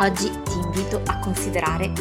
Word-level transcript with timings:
Oggi 0.00 0.28
ti 0.42 0.52
invito 0.54 1.00
a 1.06 1.20
considerare 1.20 1.92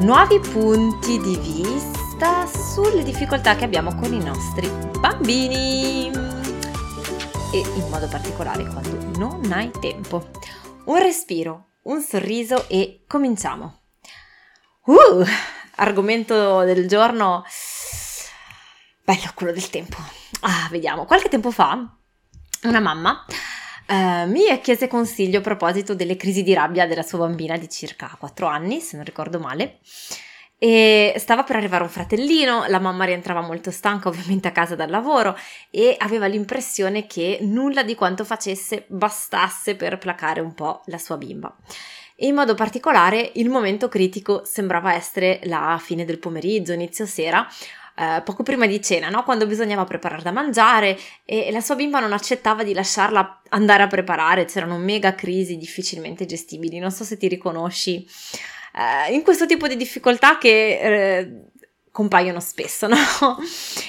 nuovi 0.00 0.40
punti 0.40 1.20
di 1.20 1.36
vista 1.36 2.46
sulle 2.46 3.04
difficoltà 3.04 3.54
che 3.54 3.64
abbiamo 3.64 3.94
con 3.94 4.12
i 4.12 4.22
nostri 4.22 4.68
bambini 4.98 6.10
e 6.10 7.58
in 7.58 7.88
modo 7.88 8.08
particolare 8.08 8.66
quando 8.66 9.18
non 9.18 9.52
hai 9.52 9.70
tempo. 9.70 10.30
Un 10.86 10.98
respiro, 10.98 11.68
un 11.82 12.02
sorriso 12.02 12.68
e 12.68 13.04
cominciamo. 13.06 13.82
Uh, 14.86 15.24
argomento 15.76 16.64
del 16.64 16.88
giorno 16.88 17.44
bello 19.04 19.30
quello 19.34 19.52
del 19.52 19.70
tempo. 19.70 19.96
Ah, 20.40 20.66
vediamo. 20.72 21.04
Qualche 21.04 21.28
tempo 21.28 21.52
fa 21.52 21.78
una 22.64 22.80
mamma 22.80 23.24
Uh, 23.92 24.26
mi 24.26 24.44
chiese 24.62 24.88
consiglio 24.88 25.40
a 25.40 25.42
proposito 25.42 25.94
delle 25.94 26.16
crisi 26.16 26.42
di 26.42 26.54
rabbia 26.54 26.86
della 26.86 27.02
sua 27.02 27.18
bambina 27.18 27.58
di 27.58 27.68
circa 27.68 28.16
4 28.18 28.46
anni, 28.46 28.80
se 28.80 28.96
non 28.96 29.04
ricordo 29.04 29.38
male. 29.38 29.80
E 30.56 31.12
stava 31.18 31.42
per 31.42 31.56
arrivare 31.56 31.82
un 31.82 31.90
fratellino, 31.90 32.64
la 32.68 32.78
mamma 32.78 33.04
rientrava 33.04 33.42
molto 33.42 33.70
stanca 33.70 34.08
ovviamente 34.08 34.48
a 34.48 34.52
casa 34.52 34.74
dal 34.74 34.88
lavoro 34.88 35.36
e 35.68 35.94
aveva 35.98 36.24
l'impressione 36.24 37.06
che 37.06 37.40
nulla 37.42 37.82
di 37.82 37.94
quanto 37.94 38.24
facesse 38.24 38.86
bastasse 38.88 39.76
per 39.76 39.98
placare 39.98 40.40
un 40.40 40.54
po' 40.54 40.80
la 40.86 40.96
sua 40.96 41.18
bimba. 41.18 41.54
E 42.16 42.28
in 42.28 42.34
modo 42.34 42.54
particolare 42.54 43.32
il 43.34 43.50
momento 43.50 43.88
critico 43.88 44.40
sembrava 44.46 44.94
essere 44.94 45.40
la 45.42 45.78
fine 45.78 46.06
del 46.06 46.18
pomeriggio, 46.18 46.72
inizio 46.72 47.04
sera, 47.04 47.46
eh, 47.96 48.22
poco 48.24 48.42
prima 48.42 48.66
di 48.66 48.80
cena, 48.80 49.08
no? 49.08 49.22
quando 49.24 49.46
bisognava 49.46 49.84
preparare 49.84 50.22
da 50.22 50.32
mangiare 50.32 50.98
e, 51.24 51.50
la 51.50 51.60
sua 51.60 51.74
bimba 51.74 52.00
non 52.00 52.12
accettava 52.12 52.62
di 52.62 52.74
lasciarla 52.74 53.42
andare 53.50 53.82
a 53.82 53.86
preparare, 53.86 54.44
c'erano 54.44 54.78
mega 54.78 55.14
crisi 55.14 55.56
difficilmente 55.56 56.26
gestibili, 56.26 56.78
non 56.78 56.90
so 56.90 57.04
se 57.04 57.16
ti 57.16 57.28
riconosci 57.28 58.06
eh, 58.74 59.12
in 59.12 59.22
questo 59.22 59.46
tipo 59.46 59.66
di 59.68 59.76
difficoltà 59.76 60.38
che... 60.38 60.78
Eh, 60.80 61.50
compaiono 61.92 62.40
spesso, 62.40 62.88
no? 62.88 62.96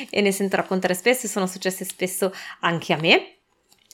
e 0.09 0.19
ne 0.19 0.31
sento 0.33 0.57
raccontare 0.57 0.93
spesso 0.93 1.25
e 1.25 1.29
sono 1.29 1.47
successe 1.47 1.85
spesso 1.85 2.33
anche 2.59 2.91
a 2.91 2.97
me. 2.97 3.37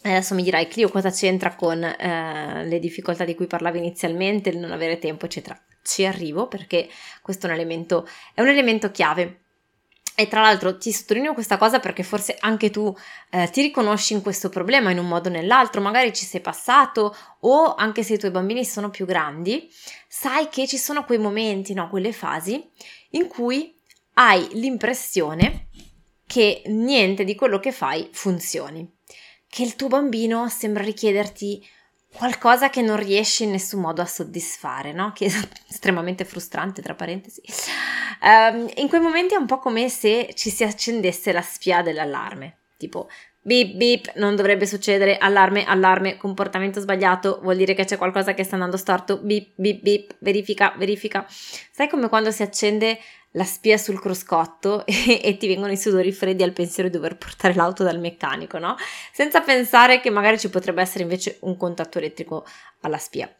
Adesso 0.01 0.33
mi 0.33 0.43
dirai, 0.43 0.67
Clio, 0.67 0.89
cosa 0.89 1.11
c'entra 1.11 1.55
con 1.55 1.83
eh, 1.83 2.65
le 2.65 2.79
difficoltà 2.79 3.25
di 3.25 3.35
cui 3.35 3.47
parlavi 3.47 3.77
inizialmente, 3.77 4.49
il 4.49 4.57
non 4.57 4.71
avere 4.71 4.97
tempo, 4.97 5.25
eccetera. 5.25 5.61
Ci 5.83 6.05
arrivo 6.05 6.47
perché 6.47 6.89
questo 7.21 7.45
è 7.45 7.49
un 7.49 7.55
elemento, 7.55 8.07
è 8.33 8.41
un 8.41 8.47
elemento 8.47 8.91
chiave. 8.91 9.41
E 10.19 10.27
tra 10.27 10.41
l'altro 10.41 10.77
ti 10.77 10.91
sottolineo 10.91 11.33
questa 11.33 11.55
cosa 11.55 11.79
perché 11.79 12.03
forse 12.03 12.35
anche 12.41 12.69
tu 12.69 12.93
eh, 13.29 13.49
ti 13.49 13.61
riconosci 13.61 14.11
in 14.11 14.21
questo 14.21 14.49
problema 14.49 14.91
in 14.91 14.99
un 14.99 15.07
modo 15.07 15.29
o 15.29 15.31
nell'altro, 15.31 15.79
magari 15.79 16.13
ci 16.13 16.25
sei 16.25 16.41
passato 16.41 17.15
o 17.39 17.73
anche 17.75 18.03
se 18.03 18.15
i 18.15 18.17
tuoi 18.19 18.31
bambini 18.31 18.65
sono 18.65 18.89
più 18.89 19.05
grandi, 19.05 19.71
sai 20.09 20.49
che 20.49 20.67
ci 20.67 20.77
sono 20.77 21.05
quei 21.05 21.19
momenti, 21.19 21.73
no, 21.73 21.87
quelle 21.87 22.11
fasi 22.11 22.69
in 23.11 23.27
cui 23.27 23.73
hai 24.15 24.45
l'impressione 24.55 25.69
che 26.27 26.63
niente 26.65 27.23
di 27.23 27.35
quello 27.35 27.61
che 27.61 27.71
fai 27.71 28.09
funzioni, 28.11 28.85
che 29.47 29.63
il 29.63 29.77
tuo 29.77 29.87
bambino 29.87 30.49
sembra 30.49 30.83
richiederti 30.83 31.65
qualcosa 32.11 32.69
che 32.69 32.81
non 32.81 32.97
riesci 32.97 33.43
in 33.43 33.51
nessun 33.51 33.79
modo 33.79 34.01
a 34.01 34.05
soddisfare, 34.05 34.91
no? 34.91 35.13
Che 35.13 35.27
è 35.27 35.31
estremamente 35.69 36.25
frustrante, 36.25 36.81
tra 36.81 36.93
parentesi. 36.93 37.41
Um, 38.21 38.69
in 38.75 38.87
quei 38.87 39.01
momenti 39.01 39.33
è 39.33 39.37
un 39.37 39.45
po' 39.45 39.59
come 39.59 39.89
se 39.89 40.31
ci 40.35 40.49
si 40.49 40.63
accendesse 40.63 41.31
la 41.31 41.41
spia 41.41 41.81
dell'allarme, 41.81 42.57
tipo 42.77 43.07
Bip 43.41 43.75
bip, 43.77 44.11
non 44.15 44.35
dovrebbe 44.35 44.65
succedere, 44.65 45.17
allarme, 45.17 45.63
allarme, 45.63 46.17
comportamento 46.17 46.81
sbagliato, 46.81 47.39
vuol 47.41 47.55
dire 47.55 47.73
che 47.73 47.85
c'è 47.85 47.95
qualcosa 47.95 48.33
che 48.33 48.43
sta 48.43 48.55
andando 48.55 48.75
storto, 48.75 49.17
bip 49.17 49.53
bip 49.55 49.81
bip, 49.81 50.15
verifica, 50.19 50.73
verifica. 50.77 51.25
Sai 51.71 51.87
come 51.87 52.09
quando 52.09 52.31
si 52.31 52.43
accende 52.43 52.99
la 53.31 53.45
spia 53.45 53.77
sul 53.77 53.99
cruscotto 53.99 54.83
e, 54.85 55.21
e, 55.23 55.37
ti 55.37 55.47
vengono 55.47 55.71
i 55.71 55.77
sudori 55.77 56.11
freddi 56.11 56.43
al 56.43 56.51
pensiero 56.51 56.89
di 56.89 56.95
dover 56.95 57.17
portare 57.17 57.53
l'auto 57.55 57.83
dal 57.83 57.99
meccanico, 57.99 58.59
no? 58.59 58.75
Senza 59.13 59.39
pensare 59.39 60.01
che 60.01 60.09
magari 60.09 60.37
ci 60.37 60.49
potrebbe 60.49 60.81
essere 60.81 61.03
invece 61.03 61.37
un 61.41 61.55
contatto 61.55 61.97
elettrico 61.97 62.45
alla 62.81 62.97
spia. 62.97 63.33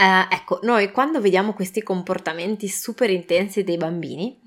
Eh, 0.00 0.26
ecco, 0.30 0.60
noi 0.62 0.90
quando 0.92 1.20
vediamo 1.20 1.52
questi 1.52 1.82
comportamenti 1.82 2.68
super 2.68 3.10
intensi 3.10 3.62
dei 3.62 3.76
bambini, 3.76 4.40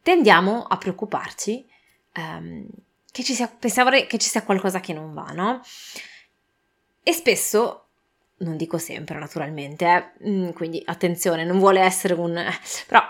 tendiamo 0.00 0.62
a 0.62 0.76
preoccuparci 0.78 1.66
ehm, 2.12 2.66
che 3.10 3.24
ci 3.24 3.34
sia, 3.34 3.48
pensiamo 3.48 3.90
che 3.90 4.18
ci 4.18 4.28
sia 4.28 4.44
qualcosa 4.44 4.78
che 4.78 4.92
non 4.92 5.12
va, 5.12 5.32
no? 5.32 5.60
E 7.02 7.12
spesso, 7.12 7.86
non 8.38 8.56
dico 8.56 8.78
sempre 8.78 9.18
naturalmente, 9.18 10.14
eh, 10.20 10.28
mm, 10.28 10.50
quindi 10.50 10.80
attenzione, 10.84 11.44
non 11.44 11.58
vuole 11.58 11.80
essere 11.80 12.14
un... 12.14 12.40
però 12.86 13.02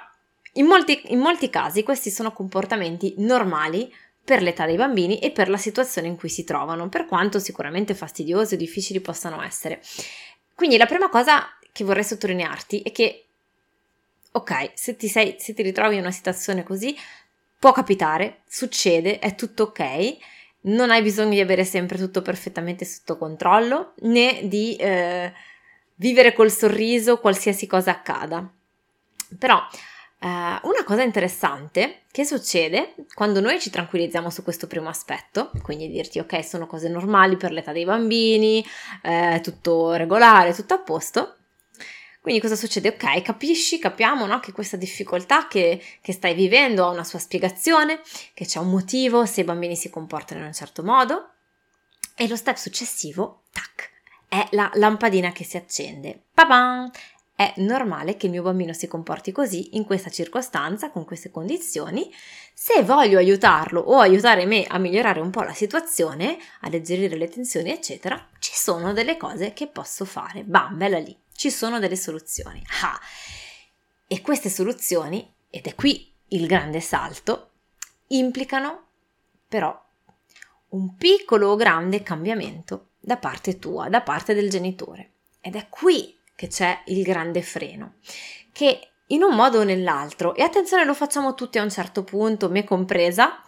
in 0.55 0.65
molti, 0.65 1.13
in 1.13 1.19
molti 1.19 1.51
casi 1.51 1.83
questi 1.83 2.09
sono 2.09 2.33
comportamenti 2.33 3.17
normali 3.19 3.95
per 4.25 4.41
l'età 4.41 4.65
dei 4.65 4.77
bambini 4.77 5.19
e 5.19 5.31
per 5.31 5.51
la 5.51 5.59
situazione 5.59 6.09
in 6.09 6.17
cui 6.17 6.31
si 6.31 6.45
trovano, 6.45 6.89
per 6.89 7.05
quanto 7.05 7.39
sicuramente 7.39 7.95
fastidiosi 7.95 8.55
o 8.55 8.57
difficili 8.57 9.01
possano 9.01 9.43
essere. 9.43 9.83
Quindi 10.55 10.79
la 10.79 10.87
prima 10.87 11.11
cosa 11.11 11.47
che 11.73 11.85
vorrei 11.85 12.05
sottolinearti 12.05 12.83
è 12.83 12.93
che, 12.93 13.25
ok, 14.33 14.73
se 14.75 14.97
ti, 14.97 15.09
sei, 15.09 15.37
se 15.39 15.55
ti 15.55 15.63
ritrovi 15.63 15.95
in 15.95 16.03
una 16.03 16.11
situazione 16.11 16.63
così, 16.63 16.97
può 17.59 17.73
capitare, 17.73 18.43
succede, 18.47 19.19
è 19.19 19.35
tutto 19.35 19.65
ok, 19.65 20.17
non 20.63 20.91
hai 20.91 21.03
bisogno 21.03 21.31
di 21.31 21.41
avere 21.41 21.65
sempre 21.65 21.99
tutto 21.99 22.23
perfettamente 22.23 22.85
sotto 22.85 23.17
controllo, 23.17 23.95
né 24.01 24.41
di 24.45 24.77
eh, 24.77 25.33
vivere 25.97 26.33
col 26.33 26.51
sorriso 26.51 27.19
qualsiasi 27.19 27.67
cosa 27.67 27.93
accada. 27.93 28.49
Però 29.39 29.57
eh, 29.59 30.27
una 30.63 30.85
cosa 30.85 31.03
interessante 31.03 32.03
che 32.11 32.25
succede 32.25 32.95
quando 33.15 33.41
noi 33.41 33.61
ci 33.61 33.71
tranquillizziamo 33.71 34.31
su 34.31 34.43
questo 34.43 34.67
primo 34.67 34.89
aspetto, 34.89 35.51
quindi 35.63 35.89
dirti 35.89 36.19
ok 36.19 36.45
sono 36.45 36.67
cose 36.67 36.89
normali 36.89 37.37
per 37.37 37.51
l'età 37.53 37.73
dei 37.73 37.85
bambini, 37.85 38.65
eh, 39.03 39.41
tutto 39.43 39.95
regolare, 39.95 40.53
tutto 40.53 40.75
a 40.75 40.79
posto, 40.81 41.37
quindi 42.23 42.41
cosa 42.41 42.55
succede? 42.55 42.91
Ok, 42.91 43.21
capisci, 43.21 43.81
capiamo 43.81 44.27
no, 44.27 44.39
che 44.39 44.53
questa 44.53 44.77
difficoltà 44.77 45.49
che, 45.49 45.83
che, 46.01 46.13
stai 46.13 46.35
vivendo 46.35 46.85
ha 46.85 46.91
una 46.91 47.03
sua 47.03 47.19
spiegazione, 47.19 48.01
che 48.33 48.47
c'è 48.47 48.61
un 48.61 48.71
motivo 48.71 49.27
se 49.27 49.41
i 49.41 49.45
bambini 49.45 49.75
si 49.75 49.91
comportano 49.91 50.39
in 50.39 50.47
un 50.47 50.53
certo 50.53 50.85
modo. 50.85 51.31
E 52.15 52.29
lo 52.29 52.37
step 52.37 52.55
successivo, 52.55 53.43
tac, 53.51 53.91
è 54.29 54.47
la 54.53 54.71
lampadina 54.75 55.33
che 55.33 55.43
si 55.43 55.57
accende. 55.57 56.27
Pa-bam! 56.33 56.93
È 57.35 57.55
normale 57.57 58.17
che 58.17 58.27
il 58.27 58.33
mio 58.33 58.43
bambino 58.43 58.73
si 58.73 58.87
comporti 58.87 59.33
così, 59.33 59.75
in 59.75 59.85
questa 59.85 60.11
circostanza, 60.11 60.93
con 60.93 61.05
queste 61.05 61.33
condizioni. 61.33 62.09
Se 62.55 62.85
voglio 62.85 63.19
aiutarlo 63.19 63.81
o 63.81 63.99
aiutare 63.99 64.47
me 64.47 64.63
a 64.63 64.79
migliorare 64.79 65.19
un 65.19 65.31
po' 65.31 65.43
la 65.43 65.55
situazione, 65.55 66.37
a 66.61 66.69
alleggerire 66.69 67.17
le 67.17 67.29
tensioni, 67.29 67.73
eccetera, 67.73 68.29
ci 68.39 68.55
sono 68.55 68.93
delle 68.93 69.17
cose 69.17 69.53
che 69.53 69.67
posso 69.67 70.05
fare. 70.05 70.45
Bam, 70.45 70.77
bella 70.77 71.01
lì 71.01 71.22
ci 71.35 71.51
sono 71.51 71.79
delle 71.79 71.97
soluzioni. 71.97 72.63
Ah, 72.83 72.99
e 74.07 74.21
queste 74.21 74.49
soluzioni, 74.49 75.33
ed 75.51 75.67
è 75.67 75.75
qui 75.75 76.13
il 76.29 76.47
grande 76.47 76.81
salto, 76.81 77.51
implicano 78.09 78.87
però 79.49 79.79
un 80.69 80.97
piccolo 80.97 81.49
o 81.49 81.57
grande 81.57 82.03
cambiamento 82.03 82.91
da 82.99 83.17
parte 83.17 83.59
tua, 83.59 83.89
da 83.89 84.01
parte 84.01 84.35
del 84.35 84.49
genitore. 84.49 85.13
Ed 85.41 85.57
è 85.57 85.69
qui 85.69 86.19
che 86.35 86.49
c'è 86.49 86.83
il 86.87 87.03
grande 87.03 87.43
freno, 87.43 87.95
che 88.53 88.93
in 89.09 89.23
un 89.23 89.35
modo 89.35 89.61
o 89.61 89.65
nell'altro, 89.65 90.35
e 90.35 90.43
attenzione 90.43 90.85
lo 90.85 90.95
facciamo 90.95 91.35
tutti 91.35 91.59
a 91.59 91.63
un 91.63 91.71
certo 91.71 92.03
punto, 92.05 92.49
me 92.49 92.65
compresa, 92.65 93.43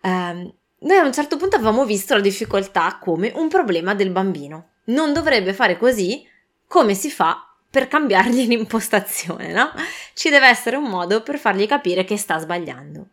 ehm, 0.00 0.52
noi 0.78 0.96
a 0.96 1.04
un 1.04 1.12
certo 1.12 1.36
punto 1.36 1.56
avevamo 1.56 1.84
visto 1.84 2.14
la 2.14 2.20
difficoltà 2.20 2.98
come 2.98 3.30
un 3.34 3.48
problema 3.48 3.94
del 3.94 4.10
bambino. 4.10 4.70
Non 4.84 5.12
dovrebbe 5.12 5.52
fare 5.52 5.76
così 5.76 6.26
come 6.72 6.94
si 6.94 7.10
fa 7.10 7.46
per 7.68 7.86
cambiargli 7.86 8.46
l'impostazione, 8.48 9.52
no? 9.52 9.70
Ci 10.14 10.30
deve 10.30 10.48
essere 10.48 10.76
un 10.76 10.84
modo 10.84 11.22
per 11.22 11.38
fargli 11.38 11.66
capire 11.66 12.04
che 12.04 12.16
sta 12.16 12.38
sbagliando. 12.38 13.06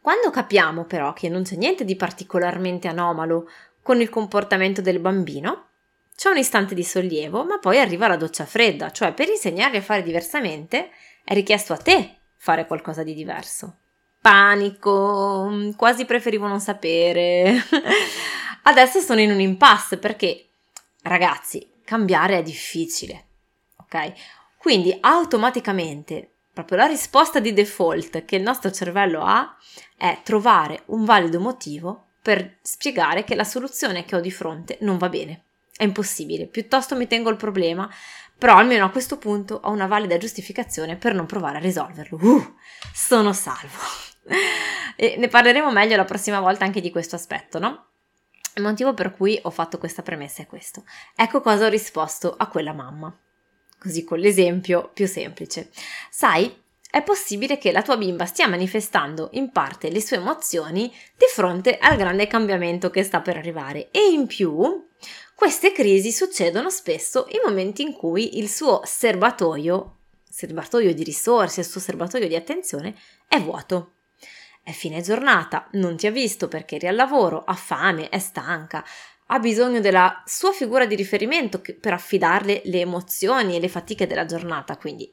Quando 0.00 0.30
capiamo 0.30 0.84
però 0.84 1.12
che 1.12 1.28
non 1.28 1.44
c'è 1.44 1.54
niente 1.54 1.84
di 1.84 1.94
particolarmente 1.94 2.88
anomalo 2.88 3.48
con 3.80 4.00
il 4.00 4.10
comportamento 4.10 4.80
del 4.80 4.98
bambino, 4.98 5.68
c'è 6.16 6.30
un 6.30 6.36
istante 6.36 6.74
di 6.74 6.82
sollievo, 6.82 7.44
ma 7.44 7.58
poi 7.58 7.78
arriva 7.78 8.08
la 8.08 8.16
doccia 8.16 8.44
fredda, 8.44 8.90
cioè 8.90 9.12
per 9.12 9.28
insegnargli 9.28 9.76
a 9.76 9.80
fare 9.80 10.02
diversamente 10.02 10.90
è 11.22 11.34
richiesto 11.34 11.72
a 11.72 11.76
te 11.76 12.16
fare 12.36 12.66
qualcosa 12.66 13.04
di 13.04 13.14
diverso. 13.14 13.76
Panico, 14.20 15.72
quasi 15.76 16.04
preferivo 16.04 16.48
non 16.48 16.58
sapere. 16.58 17.54
Adesso 18.62 18.98
sono 18.98 19.20
in 19.20 19.30
un 19.30 19.40
impasse 19.40 19.98
perché, 19.98 20.48
ragazzi, 21.02 21.71
cambiare 21.92 22.38
è 22.38 22.42
difficile, 22.42 23.26
ok? 23.76 24.12
Quindi 24.56 24.96
automaticamente, 24.98 26.36
proprio 26.50 26.78
la 26.78 26.86
risposta 26.86 27.38
di 27.38 27.52
default 27.52 28.24
che 28.24 28.36
il 28.36 28.42
nostro 28.42 28.70
cervello 28.70 29.20
ha 29.20 29.54
è 29.98 30.20
trovare 30.22 30.84
un 30.86 31.04
valido 31.04 31.38
motivo 31.38 32.06
per 32.22 32.60
spiegare 32.62 33.24
che 33.24 33.34
la 33.34 33.44
soluzione 33.44 34.06
che 34.06 34.16
ho 34.16 34.20
di 34.20 34.30
fronte 34.30 34.78
non 34.80 34.96
va 34.96 35.10
bene. 35.10 35.44
È 35.76 35.84
impossibile, 35.84 36.46
piuttosto 36.46 36.96
mi 36.96 37.06
tengo 37.06 37.28
il 37.28 37.36
problema, 37.36 37.90
però 38.38 38.56
almeno 38.56 38.86
a 38.86 38.90
questo 38.90 39.18
punto 39.18 39.60
ho 39.62 39.70
una 39.70 39.86
valida 39.86 40.16
giustificazione 40.16 40.96
per 40.96 41.12
non 41.12 41.26
provare 41.26 41.58
a 41.58 41.60
risolverlo. 41.60 42.18
Uh, 42.22 42.54
sono 42.94 43.34
salvo. 43.34 43.76
e 44.96 45.16
ne 45.18 45.28
parleremo 45.28 45.70
meglio 45.70 45.96
la 45.96 46.06
prossima 46.06 46.40
volta 46.40 46.64
anche 46.64 46.80
di 46.80 46.90
questo 46.90 47.16
aspetto, 47.16 47.58
no? 47.58 47.88
Il 48.54 48.62
motivo 48.62 48.92
per 48.92 49.14
cui 49.14 49.38
ho 49.42 49.50
fatto 49.50 49.78
questa 49.78 50.02
premessa 50.02 50.42
è 50.42 50.46
questo. 50.46 50.84
Ecco 51.16 51.40
cosa 51.40 51.66
ho 51.66 51.68
risposto 51.68 52.34
a 52.36 52.48
quella 52.48 52.72
mamma. 52.72 53.16
Così 53.78 54.04
con 54.04 54.18
l'esempio 54.18 54.90
più 54.92 55.06
semplice. 55.06 55.70
Sai, 56.10 56.54
è 56.90 57.02
possibile 57.02 57.56
che 57.56 57.72
la 57.72 57.80
tua 57.80 57.96
bimba 57.96 58.26
stia 58.26 58.46
manifestando 58.46 59.30
in 59.32 59.50
parte 59.50 59.90
le 59.90 60.02
sue 60.02 60.18
emozioni 60.18 60.92
di 61.16 61.24
fronte 61.32 61.78
al 61.78 61.96
grande 61.96 62.26
cambiamento 62.26 62.90
che 62.90 63.02
sta 63.02 63.22
per 63.22 63.38
arrivare 63.38 63.88
e 63.90 64.10
in 64.10 64.26
più 64.26 64.88
queste 65.34 65.72
crisi 65.72 66.12
succedono 66.12 66.68
spesso 66.68 67.26
in 67.30 67.40
momenti 67.44 67.80
in 67.80 67.94
cui 67.94 68.38
il 68.38 68.50
suo 68.50 68.82
serbatoio, 68.84 69.96
serbatoio 70.28 70.92
di 70.92 71.02
risorse, 71.02 71.60
il 71.60 71.66
suo 71.66 71.80
serbatoio 71.80 72.28
di 72.28 72.36
attenzione 72.36 72.94
è 73.26 73.40
vuoto. 73.40 73.94
È 74.62 74.70
fine 74.70 75.00
giornata, 75.00 75.66
non 75.72 75.96
ti 75.96 76.06
ha 76.06 76.12
visto 76.12 76.46
perché 76.46 76.76
eri 76.76 76.86
al 76.86 76.94
lavoro, 76.94 77.42
ha 77.44 77.54
fame, 77.54 78.08
è 78.08 78.18
stanca, 78.18 78.84
ha 79.26 79.38
bisogno 79.38 79.80
della 79.80 80.22
sua 80.24 80.52
figura 80.52 80.86
di 80.86 80.94
riferimento 80.94 81.60
per 81.80 81.92
affidarle 81.92 82.62
le 82.66 82.80
emozioni 82.80 83.56
e 83.56 83.60
le 83.60 83.68
fatiche 83.68 84.06
della 84.06 84.24
giornata, 84.24 84.76
quindi 84.76 85.12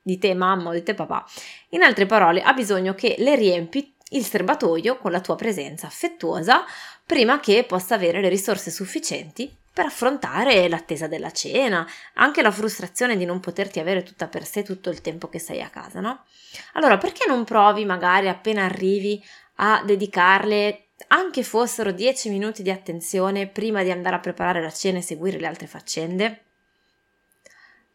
di 0.00 0.18
te 0.18 0.32
mamma 0.34 0.70
o 0.70 0.72
di 0.72 0.82
te 0.82 0.94
papà. 0.94 1.26
In 1.70 1.82
altre 1.82 2.06
parole, 2.06 2.40
ha 2.40 2.52
bisogno 2.52 2.94
che 2.94 3.16
le 3.18 3.34
riempi 3.34 3.92
il 4.10 4.24
serbatoio 4.24 4.98
con 4.98 5.10
la 5.10 5.20
tua 5.20 5.34
presenza 5.34 5.88
affettuosa 5.88 6.64
prima 7.04 7.40
che 7.40 7.64
possa 7.64 7.96
avere 7.96 8.20
le 8.20 8.28
risorse 8.28 8.70
sufficienti 8.70 9.52
per 9.76 9.84
affrontare 9.84 10.70
l'attesa 10.70 11.06
della 11.06 11.30
cena, 11.30 11.86
anche 12.14 12.40
la 12.40 12.50
frustrazione 12.50 13.14
di 13.14 13.26
non 13.26 13.40
poterti 13.40 13.78
avere 13.78 14.02
tutta 14.02 14.26
per 14.26 14.46
sé 14.46 14.62
tutto 14.62 14.88
il 14.88 15.02
tempo 15.02 15.28
che 15.28 15.38
sei 15.38 15.60
a 15.60 15.68
casa, 15.68 16.00
no? 16.00 16.24
Allora, 16.72 16.96
perché 16.96 17.26
non 17.28 17.44
provi 17.44 17.84
magari 17.84 18.30
appena 18.30 18.64
arrivi 18.64 19.22
a 19.56 19.82
dedicarle 19.84 20.86
anche 21.08 21.42
fossero 21.42 21.92
10 21.92 22.30
minuti 22.30 22.62
di 22.62 22.70
attenzione 22.70 23.48
prima 23.48 23.82
di 23.82 23.90
andare 23.90 24.16
a 24.16 24.20
preparare 24.20 24.62
la 24.62 24.72
cena 24.72 24.96
e 24.96 25.02
seguire 25.02 25.38
le 25.38 25.46
altre 25.46 25.66
faccende? 25.66 26.44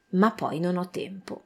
Ma 0.10 0.30
poi 0.34 0.60
non 0.60 0.78
ho 0.78 0.88
tempo. 0.92 1.46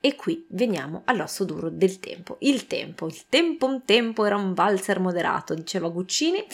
E 0.00 0.14
qui 0.14 0.46
veniamo 0.50 1.02
all'osso 1.06 1.44
duro 1.44 1.70
del 1.70 1.98
tempo. 1.98 2.36
Il 2.40 2.68
tempo, 2.68 3.06
il 3.06 3.26
tempo 3.28 3.66
un 3.66 3.84
tempo 3.84 4.24
era 4.24 4.36
un 4.36 4.54
valzer 4.54 5.00
moderato, 5.00 5.54
diceva 5.54 5.88
Guccini. 5.88 6.46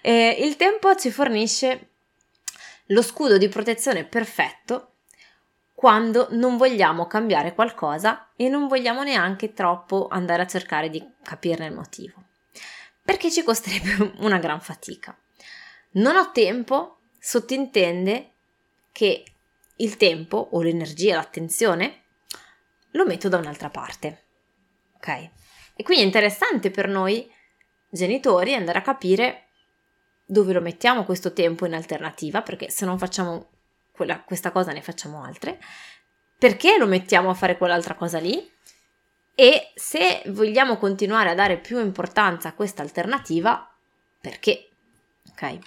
Eh, 0.00 0.36
il 0.40 0.56
tempo 0.56 0.94
ci 0.94 1.10
fornisce 1.10 1.90
lo 2.86 3.02
scudo 3.02 3.36
di 3.36 3.48
protezione 3.48 4.04
perfetto 4.04 4.92
quando 5.74 6.28
non 6.30 6.56
vogliamo 6.56 7.06
cambiare 7.06 7.54
qualcosa 7.54 8.30
e 8.34 8.48
non 8.48 8.66
vogliamo 8.66 9.02
neanche 9.02 9.52
troppo 9.52 10.08
andare 10.10 10.42
a 10.42 10.46
cercare 10.46 10.88
di 10.88 11.06
capirne 11.22 11.66
il 11.66 11.74
motivo. 11.74 12.22
Perché 13.02 13.30
ci 13.30 13.42
costerebbe 13.42 14.14
una 14.24 14.38
gran 14.38 14.60
fatica. 14.62 15.14
Non 15.92 16.16
ho 16.16 16.32
tempo 16.32 17.00
sottintende 17.18 18.30
che 18.90 19.22
il 19.76 19.96
tempo 19.98 20.48
o 20.52 20.62
l'energia, 20.62 21.16
l'attenzione 21.16 22.04
lo 22.96 23.06
metto 23.06 23.28
da 23.28 23.36
un'altra 23.36 23.70
parte. 23.70 24.24
Ok? 24.96 25.08
E 25.76 25.82
quindi 25.82 26.02
è 26.02 26.06
interessante 26.06 26.70
per 26.70 26.88
noi 26.88 27.30
genitori 27.88 28.54
andare 28.54 28.78
a 28.78 28.82
capire 28.82 29.44
dove 30.24 30.52
lo 30.52 30.60
mettiamo 30.60 31.04
questo 31.04 31.32
tempo 31.32 31.66
in 31.66 31.74
alternativa, 31.74 32.42
perché 32.42 32.70
se 32.70 32.84
non 32.84 32.98
facciamo 32.98 33.50
quella, 33.92 34.20
questa 34.22 34.50
cosa 34.50 34.72
ne 34.72 34.82
facciamo 34.82 35.22
altre, 35.22 35.60
perché 36.36 36.76
lo 36.78 36.86
mettiamo 36.86 37.30
a 37.30 37.34
fare 37.34 37.56
quell'altra 37.56 37.94
cosa 37.94 38.18
lì 38.18 38.50
e 39.34 39.70
se 39.74 40.22
vogliamo 40.26 40.78
continuare 40.78 41.30
a 41.30 41.34
dare 41.34 41.58
più 41.58 41.78
importanza 41.78 42.48
a 42.48 42.54
questa 42.54 42.82
alternativa, 42.82 43.70
perché? 44.20 44.70
Ok? 45.30 45.58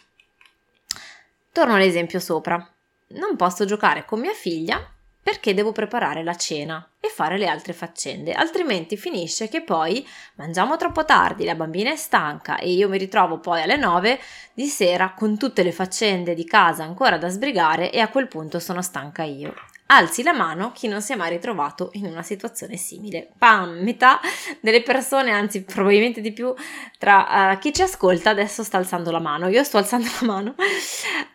Torno 1.52 1.76
all'esempio 1.76 2.20
sopra. 2.20 2.74
Non 3.10 3.36
posso 3.36 3.66
giocare 3.66 4.06
con 4.06 4.20
mia 4.20 4.34
figlia 4.34 4.94
perché 5.30 5.54
devo 5.54 5.72
preparare 5.72 6.24
la 6.24 6.34
cena 6.34 6.84
e 7.00 7.08
fare 7.08 7.38
le 7.38 7.46
altre 7.46 7.72
faccende, 7.72 8.34
altrimenti 8.34 8.98
finisce 8.98 9.48
che 9.48 9.62
poi 9.62 10.04
mangiamo 10.38 10.76
troppo 10.76 11.06
tardi, 11.06 11.46
la 11.46 11.54
bambina 11.54 11.92
è 11.92 11.96
stanca 11.96 12.58
e 12.58 12.72
io 12.72 12.90
mi 12.90 12.98
ritrovo 12.98 13.38
poi 13.38 13.62
alle 13.62 13.78
9 13.78 14.20
di 14.56 14.66
sera 14.66 15.14
con 15.16 15.38
tutte 15.38 15.62
le 15.62 15.72
faccende 15.72 16.34
di 16.34 16.46
casa 16.46 16.84
ancora 16.84 17.20
da 17.20 17.30
sbrigare 17.30 17.92
e 17.92 18.00
a 18.00 18.08
quel 18.08 18.28
punto 18.28 18.60
sono 18.60 18.82
stanca 18.82 19.22
io. 19.22 19.54
Alzi 19.92 20.24
la 20.24 20.34
mano 20.34 20.72
chi 20.72 20.88
non 20.88 21.04
si 21.04 21.14
è 21.14 21.16
mai 21.16 21.30
ritrovato 21.30 21.92
in 21.94 22.06
una 22.06 22.24
situazione 22.24 22.76
simile. 22.76 23.30
Pam, 23.38 23.84
metà 23.84 24.20
delle 24.62 24.82
persone, 24.82 25.30
anzi 25.30 25.62
probabilmente 25.62 26.22
di 26.22 26.32
più, 26.32 26.52
tra 26.98 27.52
uh, 27.54 27.60
chi 27.60 27.72
ci 27.72 27.84
ascolta 27.84 28.32
adesso 28.32 28.64
sta 28.64 28.78
alzando 28.78 29.12
la 29.12 29.20
mano. 29.20 29.48
Io 29.48 29.64
sto 29.64 29.78
alzando 29.78 30.08
la 30.22 30.28
mano. 30.28 30.56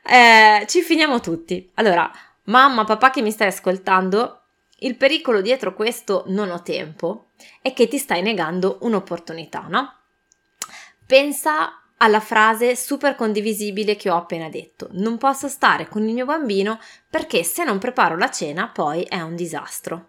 Eh, 0.06 0.66
ci 0.66 0.82
finiamo 0.82 1.18
tutti. 1.18 1.68
Allora, 1.74 2.08
Mamma, 2.44 2.84
papà 2.84 3.10
che 3.10 3.22
mi 3.22 3.30
stai 3.30 3.48
ascoltando, 3.48 4.40
il 4.78 4.96
pericolo 4.96 5.40
dietro 5.40 5.72
questo 5.72 6.24
non 6.26 6.50
ho 6.50 6.62
tempo 6.62 7.28
è 7.62 7.72
che 7.72 7.88
ti 7.88 7.96
stai 7.96 8.20
negando 8.20 8.78
un'opportunità, 8.82 9.66
no? 9.68 9.94
Pensa 11.06 11.80
alla 11.96 12.20
frase 12.20 12.76
super 12.76 13.14
condivisibile 13.14 13.96
che 13.96 14.10
ho 14.10 14.16
appena 14.16 14.50
detto. 14.50 14.88
Non 14.92 15.16
posso 15.16 15.48
stare 15.48 15.88
con 15.88 16.06
il 16.06 16.12
mio 16.12 16.26
bambino 16.26 16.78
perché 17.08 17.44
se 17.44 17.64
non 17.64 17.78
preparo 17.78 18.16
la 18.16 18.30
cena 18.30 18.68
poi 18.68 19.04
è 19.04 19.20
un 19.20 19.36
disastro. 19.36 20.08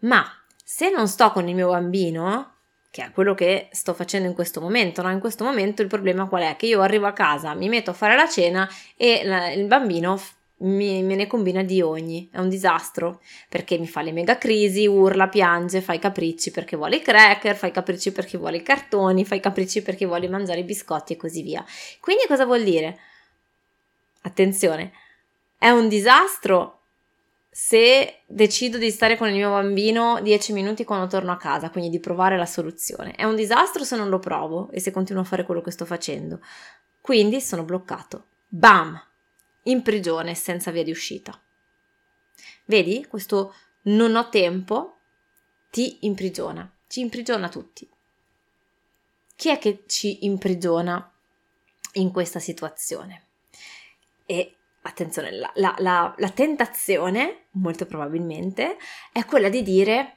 Ma 0.00 0.24
se 0.62 0.90
non 0.90 1.08
sto 1.08 1.30
con 1.30 1.48
il 1.48 1.54
mio 1.54 1.70
bambino, 1.70 2.56
che 2.90 3.06
è 3.06 3.10
quello 3.10 3.34
che 3.34 3.68
sto 3.72 3.94
facendo 3.94 4.28
in 4.28 4.34
questo 4.34 4.60
momento, 4.60 5.00
no? 5.00 5.10
In 5.10 5.20
questo 5.20 5.44
momento 5.44 5.80
il 5.80 5.88
problema 5.88 6.26
qual 6.26 6.42
è? 6.42 6.56
Che 6.56 6.66
io 6.66 6.82
arrivo 6.82 7.06
a 7.06 7.12
casa, 7.12 7.54
mi 7.54 7.68
metto 7.70 7.90
a 7.90 7.94
fare 7.94 8.16
la 8.16 8.28
cena 8.28 8.68
e 8.96 9.22
il 9.56 9.66
bambino 9.66 10.20
mi, 10.58 11.02
me 11.02 11.14
ne 11.16 11.26
combina 11.26 11.62
di 11.62 11.82
ogni, 11.82 12.28
è 12.30 12.38
un 12.38 12.48
disastro 12.48 13.20
perché 13.48 13.76
mi 13.78 13.86
fa 13.86 14.02
le 14.02 14.12
mega 14.12 14.38
crisi, 14.38 14.86
urla, 14.86 15.28
piange, 15.28 15.80
fa 15.80 15.92
i 15.92 15.98
capricci 15.98 16.50
perché 16.50 16.76
vuole 16.76 16.96
i 16.96 17.02
cracker, 17.02 17.56
fa 17.56 17.66
i 17.66 17.72
capricci 17.72 18.12
perché 18.12 18.38
vuole 18.38 18.58
i 18.58 18.62
cartoni, 18.62 19.24
fa 19.24 19.34
i 19.34 19.40
capricci 19.40 19.82
perché 19.82 20.06
vuole 20.06 20.28
mangiare 20.28 20.60
i 20.60 20.64
biscotti 20.64 21.14
e 21.14 21.16
così 21.16 21.42
via. 21.42 21.64
Quindi 22.00 22.24
cosa 22.26 22.44
vuol 22.44 22.62
dire? 22.62 22.98
Attenzione, 24.22 24.92
è 25.58 25.70
un 25.70 25.88
disastro 25.88 26.80
se 27.50 28.22
decido 28.26 28.78
di 28.78 28.90
stare 28.90 29.16
con 29.16 29.28
il 29.28 29.34
mio 29.34 29.50
bambino 29.50 30.20
10 30.20 30.52
minuti 30.52 30.84
quando 30.84 31.06
torno 31.06 31.30
a 31.30 31.36
casa, 31.36 31.70
quindi 31.70 31.90
di 31.90 32.00
provare 32.00 32.36
la 32.36 32.46
soluzione. 32.46 33.12
È 33.12 33.24
un 33.24 33.36
disastro 33.36 33.84
se 33.84 33.96
non 33.96 34.08
lo 34.08 34.18
provo 34.18 34.70
e 34.70 34.80
se 34.80 34.90
continuo 34.90 35.22
a 35.22 35.24
fare 35.24 35.44
quello 35.44 35.60
che 35.60 35.70
sto 35.70 35.84
facendo. 35.84 36.40
Quindi 37.00 37.40
sono 37.40 37.62
bloccato. 37.62 38.24
Bam! 38.48 39.00
In 39.64 39.82
prigione 39.82 40.34
senza 40.34 40.70
via 40.70 40.82
di 40.82 40.90
uscita. 40.90 41.40
Vedi, 42.66 43.06
questo 43.06 43.54
non 43.82 44.16
ho 44.16 44.28
tempo 44.28 44.98
ti 45.70 45.98
imprigiona, 46.02 46.70
ci 46.86 47.00
imprigiona 47.00 47.48
tutti. 47.48 47.88
Chi 49.36 49.48
è 49.48 49.58
che 49.58 49.84
ci 49.86 50.24
imprigiona 50.24 51.12
in 51.94 52.10
questa 52.12 52.38
situazione? 52.38 53.26
E 54.26 54.56
attenzione, 54.82 55.32
la, 55.32 55.50
la, 55.56 55.74
la, 55.78 56.14
la 56.16 56.30
tentazione, 56.30 57.46
molto 57.52 57.86
probabilmente, 57.86 58.76
è 59.12 59.24
quella 59.24 59.48
di 59.48 59.62
dire, 59.62 60.16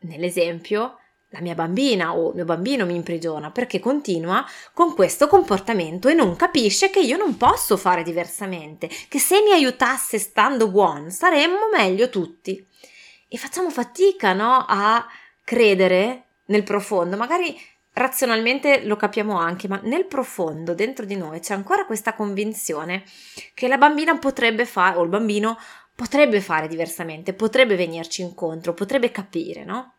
nell'esempio, 0.00 0.98
la 1.36 1.42
mia 1.42 1.54
bambina 1.54 2.16
o 2.16 2.30
il 2.30 2.36
mio 2.36 2.44
bambino 2.44 2.86
mi 2.86 2.94
imprigiona 2.94 3.50
perché 3.50 3.78
continua 3.78 4.44
con 4.72 4.94
questo 4.94 5.28
comportamento 5.28 6.08
e 6.08 6.14
non 6.14 6.34
capisce 6.34 6.90
che 6.90 7.00
io 7.00 7.16
non 7.16 7.36
posso 7.36 7.76
fare 7.76 8.02
diversamente, 8.02 8.88
che 9.08 9.18
se 9.18 9.42
mi 9.42 9.52
aiutasse 9.52 10.18
stando 10.18 10.68
buono 10.68 11.10
saremmo 11.10 11.68
meglio 11.72 12.08
tutti. 12.08 12.66
E 13.28 13.36
facciamo 13.36 13.70
fatica, 13.70 14.32
no, 14.32 14.64
a 14.66 15.06
credere 15.44 16.24
nel 16.46 16.62
profondo, 16.62 17.16
magari 17.16 17.58
razionalmente 17.92 18.84
lo 18.84 18.96
capiamo 18.96 19.36
anche, 19.38 19.68
ma 19.68 19.80
nel 19.82 20.06
profondo, 20.06 20.74
dentro 20.74 21.04
di 21.04 21.16
noi, 21.16 21.40
c'è 21.40 21.54
ancora 21.54 21.86
questa 21.86 22.14
convinzione 22.14 23.04
che 23.52 23.68
la 23.68 23.78
bambina 23.78 24.16
potrebbe 24.18 24.64
fare, 24.64 24.98
o 24.98 25.02
il 25.02 25.08
bambino 25.08 25.58
potrebbe 25.94 26.40
fare 26.40 26.68
diversamente, 26.68 27.32
potrebbe 27.32 27.74
venirci 27.74 28.22
incontro, 28.22 28.74
potrebbe 28.74 29.10
capire, 29.10 29.64
no? 29.64 29.95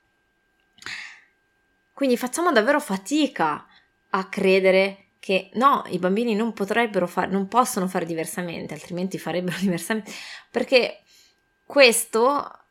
Quindi 1.98 2.16
facciamo 2.16 2.52
davvero 2.52 2.80
fatica 2.80 3.66
a 4.12 4.30
credere 4.30 5.14
che 5.18 5.50
no, 5.54 5.82
i 5.88 5.98
bambini 5.98 6.36
non 6.36 6.54
potrebbero 6.54 7.08
fare, 7.08 7.32
non 7.32 7.48
possono 7.48 7.88
fare 7.88 8.06
diversamente, 8.06 8.76
altrimenti 8.76 9.18
farebbero 9.18 9.58
diversamente, 9.58 10.12
perché 10.52 11.02
questo 11.66 12.66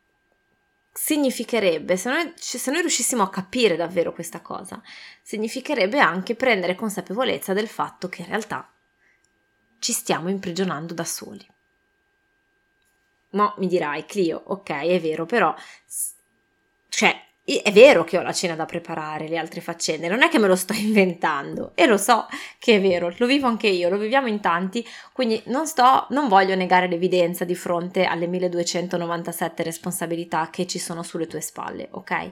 significherebbe, 0.92 1.96
se 1.96 2.08
noi, 2.08 2.34
se 2.36 2.70
noi 2.70 2.82
riuscissimo 2.82 3.24
a 3.24 3.28
capire 3.28 3.74
davvero 3.74 4.12
questa 4.12 4.40
cosa, 4.42 4.80
significherebbe 5.22 5.98
anche 5.98 6.36
prendere 6.36 6.76
consapevolezza 6.76 7.52
del 7.52 7.66
fatto 7.66 8.08
che 8.08 8.22
in 8.22 8.28
realtà 8.28 8.72
ci 9.80 9.92
stiamo 9.92 10.28
imprigionando 10.28 10.94
da 10.94 11.04
soli. 11.04 11.44
Ma 13.30 13.52
mi 13.58 13.66
dirai, 13.66 14.06
Clio, 14.06 14.40
ok, 14.44 14.70
è 14.70 15.00
vero, 15.00 15.26
però, 15.26 15.52
cioè, 16.90 17.25
è 17.62 17.70
vero 17.70 18.02
che 18.02 18.18
ho 18.18 18.22
la 18.22 18.32
cena 18.32 18.56
da 18.56 18.64
preparare, 18.64 19.28
le 19.28 19.38
altre 19.38 19.60
faccende, 19.60 20.08
non 20.08 20.22
è 20.22 20.28
che 20.28 20.40
me 20.40 20.48
lo 20.48 20.56
sto 20.56 20.72
inventando 20.76 21.70
e 21.76 21.86
lo 21.86 21.96
so 21.96 22.26
che 22.58 22.76
è 22.76 22.80
vero, 22.80 23.14
lo 23.16 23.26
vivo 23.26 23.46
anche 23.46 23.68
io, 23.68 23.88
lo 23.88 23.98
viviamo 23.98 24.26
in 24.26 24.40
tanti, 24.40 24.84
quindi 25.12 25.40
non 25.46 25.68
sto, 25.68 26.06
non 26.10 26.26
voglio 26.26 26.56
negare 26.56 26.88
l'evidenza 26.88 27.44
di 27.44 27.54
fronte 27.54 28.04
alle 28.04 28.26
1297 28.26 29.62
responsabilità 29.62 30.50
che 30.50 30.66
ci 30.66 30.80
sono 30.80 31.04
sulle 31.04 31.28
tue 31.28 31.40
spalle, 31.40 31.86
ok? 31.92 32.30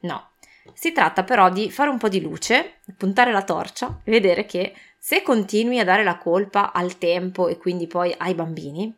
No. 0.00 0.28
Si 0.72 0.92
tratta 0.92 1.24
però 1.24 1.50
di 1.50 1.70
fare 1.70 1.90
un 1.90 1.98
po' 1.98 2.08
di 2.08 2.20
luce, 2.20 2.76
puntare 2.96 3.32
la 3.32 3.42
torcia 3.42 4.00
e 4.04 4.10
vedere 4.10 4.46
che 4.46 4.72
se 4.96 5.22
continui 5.22 5.80
a 5.80 5.84
dare 5.84 6.04
la 6.04 6.16
colpa 6.16 6.72
al 6.72 6.96
tempo 6.96 7.48
e 7.48 7.58
quindi 7.58 7.88
poi 7.88 8.14
ai 8.16 8.34
bambini, 8.34 8.96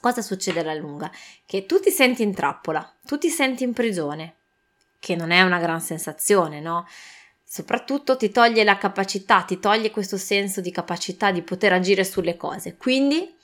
cosa 0.00 0.20
succede 0.20 0.60
alla 0.60 0.74
lunga? 0.74 1.10
Che 1.46 1.64
tu 1.64 1.80
ti 1.80 1.90
senti 1.90 2.22
in 2.22 2.34
trappola, 2.34 2.94
tu 3.04 3.18
ti 3.18 3.30
senti 3.30 3.64
in 3.64 3.72
prigione, 3.72 4.34
che 4.98 5.16
non 5.16 5.30
è 5.30 5.42
una 5.42 5.58
gran 5.58 5.80
sensazione, 5.80 6.60
no? 6.60 6.86
Soprattutto 7.44 8.16
ti 8.16 8.30
toglie 8.30 8.64
la 8.64 8.76
capacità, 8.76 9.42
ti 9.42 9.58
toglie 9.58 9.90
questo 9.90 10.16
senso 10.16 10.60
di 10.60 10.70
capacità 10.70 11.30
di 11.30 11.42
poter 11.42 11.72
agire 11.72 12.04
sulle 12.04 12.36
cose, 12.36 12.76
quindi 12.76 13.34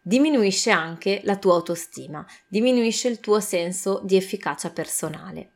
diminuisce 0.00 0.70
anche 0.70 1.20
la 1.24 1.36
tua 1.36 1.54
autostima, 1.54 2.24
diminuisce 2.46 3.08
il 3.08 3.18
tuo 3.18 3.40
senso 3.40 4.00
di 4.04 4.16
efficacia 4.16 4.70
personale. 4.70 5.50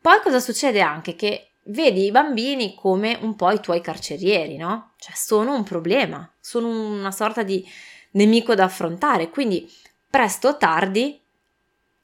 Poi 0.00 0.20
cosa 0.20 0.40
succede 0.40 0.80
anche? 0.80 1.14
Che 1.14 1.50
vedi 1.64 2.06
i 2.06 2.10
bambini 2.10 2.74
come 2.74 3.18
un 3.20 3.36
po' 3.36 3.50
i 3.50 3.60
tuoi 3.60 3.80
carcerieri, 3.80 4.56
no? 4.56 4.94
Cioè 4.98 5.14
sono 5.14 5.54
un 5.54 5.62
problema, 5.62 6.28
sono 6.40 6.68
una 6.68 7.12
sorta 7.12 7.42
di 7.42 7.64
nemico 8.12 8.54
da 8.54 8.64
affrontare, 8.64 9.28
quindi 9.28 9.70
presto 10.10 10.48
o 10.48 10.56
tardi 10.56 11.20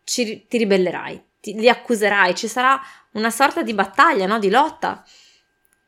ci, 0.04 0.46
ti 0.46 0.58
ribellerai, 0.58 1.22
ti, 1.44 1.52
li 1.52 1.68
accuserai, 1.68 2.34
ci 2.34 2.48
sarà 2.48 2.80
una 3.12 3.30
sorta 3.30 3.62
di 3.62 3.74
battaglia, 3.74 4.24
no? 4.24 4.38
di 4.38 4.48
lotta, 4.48 5.04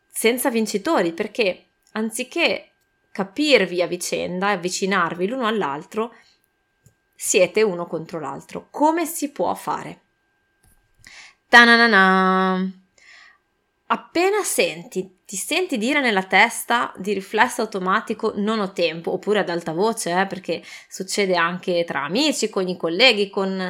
senza 0.06 0.50
vincitori, 0.50 1.14
perché 1.14 1.68
anziché 1.92 2.72
capirvi 3.10 3.80
a 3.80 3.86
vicenda 3.86 4.50
avvicinarvi 4.50 5.26
l'uno 5.26 5.46
all'altro, 5.46 6.14
siete 7.14 7.62
uno 7.62 7.86
contro 7.86 8.20
l'altro. 8.20 8.68
Come 8.70 9.06
si 9.06 9.30
può 9.30 9.54
fare? 9.54 10.02
Tananana! 11.48 12.85
Appena 13.88 14.42
senti, 14.42 15.18
ti 15.24 15.36
senti 15.36 15.78
dire 15.78 16.00
nella 16.00 16.24
testa 16.24 16.92
di 16.96 17.12
riflesso 17.12 17.62
automatico 17.62 18.32
non 18.34 18.58
ho 18.58 18.72
tempo, 18.72 19.12
oppure 19.12 19.38
ad 19.38 19.48
alta 19.48 19.72
voce, 19.72 20.10
eh, 20.10 20.26
perché 20.26 20.60
succede 20.88 21.36
anche 21.36 21.84
tra 21.84 22.02
amici, 22.02 22.50
con 22.50 22.66
i 22.66 22.76
colleghi, 22.76 23.30
con 23.30 23.60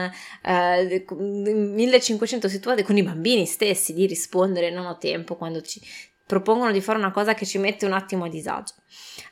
eh, 0.42 1.04
1500 1.06 2.49
situate, 2.49 2.82
con 2.82 2.96
i 2.96 3.02
bambini 3.02 3.44
stessi, 3.44 3.92
di 3.92 4.06
rispondere 4.06 4.70
non 4.70 4.87
ho 4.87 4.96
tempo 4.96 5.37
quando 5.37 5.61
ci 5.61 5.82
propongono 6.25 6.73
di 6.73 6.80
fare 6.80 6.99
una 6.99 7.12
cosa 7.12 7.35
che 7.35 7.44
ci 7.44 7.58
mette 7.58 7.85
un 7.85 7.92
attimo 7.92 8.25
a 8.25 8.28
disagio. 8.28 8.73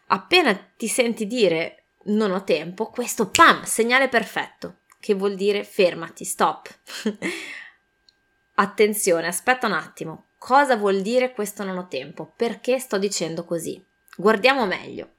Appena 0.09 0.55
ti 0.77 0.87
senti 0.87 1.27
dire 1.27 1.85
non 2.05 2.31
ho 2.31 2.45
tempo, 2.45 2.89
questo 2.91 3.29
pam, 3.29 3.63
segnale 3.63 4.09
perfetto, 4.09 4.81
che 5.01 5.15
vuol 5.15 5.35
dire 5.35 5.65
fermati, 5.65 6.27
stop. 6.27 6.69
Attenzione, 8.57 9.27
aspetta 9.27 9.67
un 9.67 9.73
attimo, 9.73 10.27
Cosa 10.45 10.77
vuol 10.77 11.01
dire 11.01 11.33
questo 11.33 11.65
non 11.65 11.79
ho 11.79 11.89
tempo? 11.89 12.31
Perché 12.37 12.79
sto 12.79 12.99
dicendo 12.99 13.47
così? 13.47 13.83
Guardiamo 14.15 14.67
meglio. 14.67 15.13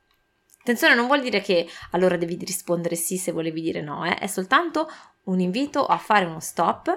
Attenzione, 0.60 0.94
non 0.94 1.08
vuol 1.08 1.24
dire 1.24 1.42
che 1.42 1.68
allora 1.92 2.16
devi 2.16 2.38
rispondere 2.46 2.96
sì 2.96 3.18
se 3.18 3.32
volevi 3.32 3.60
dire 3.60 3.82
no, 3.82 4.06
eh? 4.06 4.14
è 4.20 4.28
soltanto 4.28 4.88
un 5.24 5.40
invito 5.40 5.84
a 5.84 5.98
fare 5.98 6.26
uno 6.26 6.40
stop, 6.40 6.96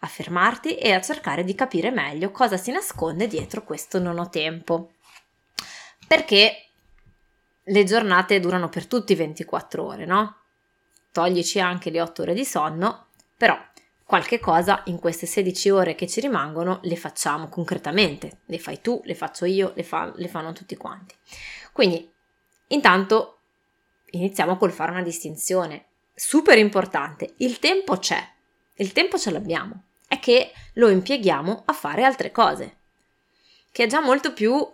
a 0.00 0.06
fermarti 0.08 0.74
e 0.74 0.92
a 0.92 1.00
cercare 1.00 1.44
di 1.44 1.54
capire 1.54 1.92
meglio 1.92 2.32
cosa 2.32 2.56
si 2.56 2.72
nasconde 2.72 3.28
dietro 3.28 3.62
questo 3.62 4.00
non 4.00 4.18
ho 4.18 4.28
tempo. 4.28 4.94
Perché 6.04 6.70
le 7.62 7.84
giornate 7.84 8.40
durano 8.40 8.68
per 8.68 8.88
tutti 8.88 9.14
24 9.14 9.84
ore, 9.84 10.04
no? 10.04 10.36
Toglici 11.12 11.60
anche 11.60 11.90
le 11.90 12.00
8 12.00 12.22
ore 12.22 12.34
di 12.34 12.44
sonno, 12.44 13.06
però 13.36 13.56
qualche 14.08 14.38
cosa 14.38 14.80
in 14.86 14.98
queste 14.98 15.26
16 15.26 15.68
ore 15.68 15.94
che 15.94 16.06
ci 16.06 16.20
rimangono 16.20 16.78
le 16.84 16.96
facciamo 16.96 17.50
concretamente. 17.50 18.38
Le 18.46 18.58
fai 18.58 18.80
tu, 18.80 19.02
le 19.04 19.14
faccio 19.14 19.44
io, 19.44 19.72
le, 19.76 19.82
fa, 19.82 20.10
le 20.16 20.28
fanno 20.28 20.54
tutti 20.54 20.78
quanti. 20.78 21.14
Quindi, 21.72 22.10
intanto, 22.68 23.40
iniziamo 24.12 24.56
col 24.56 24.72
fare 24.72 24.92
una 24.92 25.02
distinzione 25.02 25.88
super 26.14 26.56
importante. 26.56 27.34
Il 27.36 27.58
tempo 27.58 27.98
c'è, 27.98 28.26
il 28.76 28.92
tempo 28.92 29.18
ce 29.18 29.30
l'abbiamo, 29.30 29.82
è 30.08 30.18
che 30.18 30.52
lo 30.76 30.88
impieghiamo 30.88 31.64
a 31.66 31.72
fare 31.74 32.02
altre 32.02 32.32
cose, 32.32 32.76
che 33.70 33.84
è 33.84 33.86
già 33.86 34.00
molto 34.00 34.32
più 34.32 34.66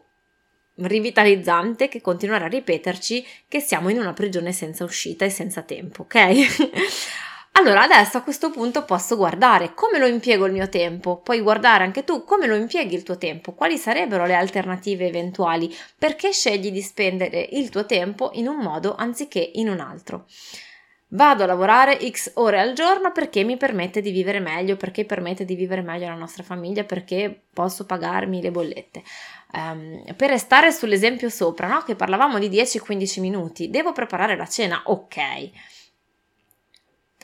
rivitalizzante 0.77 1.89
che 1.89 2.01
continuare 2.01 2.45
a 2.45 2.49
ripeterci 2.49 3.27
che 3.49 3.59
siamo 3.59 3.89
in 3.89 3.99
una 3.99 4.13
prigione 4.13 4.53
senza 4.53 4.85
uscita 4.85 5.25
e 5.25 5.31
senza 5.31 5.63
tempo, 5.63 6.03
ok? 6.03 7.33
Allora 7.57 7.83
adesso 7.83 8.19
a 8.19 8.23
questo 8.23 8.51
punto 8.51 8.85
posso 8.85 9.17
guardare 9.17 9.75
come 9.75 9.99
lo 9.99 10.07
impiego 10.07 10.45
il 10.47 10.53
mio 10.53 10.69
tempo, 10.69 11.19
puoi 11.19 11.41
guardare 11.41 11.85
anche 11.85 12.03
tu 12.03 12.25
come 12.25 12.49
lo 12.49 12.57
impieghi 12.57 12.97
il 12.97 13.05
tuo 13.05 13.17
tempo, 13.17 13.53
quali 13.53 13.79
sarebbero 13.79 14.27
le 14.27 14.35
alternative 14.35 15.07
eventuali, 15.07 15.73
perché 15.97 16.33
scegli 16.33 16.73
di 16.73 16.83
spendere 16.83 17.49
il 17.53 17.69
tuo 17.69 17.87
tempo 17.87 18.31
in 18.35 18.49
un 18.49 18.57
modo 18.57 18.97
anziché 18.97 19.53
in 19.55 19.69
un 19.69 19.79
altro. 19.79 20.27
Vado 21.11 21.45
a 21.45 21.47
lavorare 21.47 22.01
x 22.11 22.33
ore 22.35 22.59
al 22.59 22.73
giorno 22.73 23.13
perché 23.13 23.45
mi 23.45 23.57
permette 23.57 24.01
di 24.01 24.11
vivere 24.11 24.41
meglio, 24.41 24.77
perché 24.77 25.05
permette 25.05 25.45
di 25.45 25.55
vivere 25.55 25.81
meglio 25.81 26.09
la 26.09 26.15
nostra 26.15 26.43
famiglia, 26.43 26.83
perché 26.83 27.45
posso 27.53 27.87
pagarmi 27.87 28.43
le 28.43 28.51
bollette. 28.51 29.03
Um, 29.53 30.03
per 30.17 30.31
restare 30.31 30.73
sull'esempio 30.73 31.29
sopra, 31.29 31.69
no? 31.69 31.83
che 31.83 31.95
parlavamo 31.95 32.41
di 32.41 32.49
10-15 32.49 33.21
minuti, 33.21 33.71
devo 33.71 33.93
preparare 33.93 34.37
la 34.37 34.49
cena, 34.49 34.83
ok 34.87 35.53